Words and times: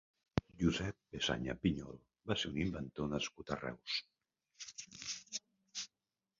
Josep 0.61 0.95
Pesaña 1.15 1.55
Pinyol 1.65 1.99
va 2.31 2.37
ser 2.45 2.51
un 2.53 2.57
inventor 2.65 3.13
nascut 3.13 3.55
a 3.55 3.61
Reus. 3.63 4.01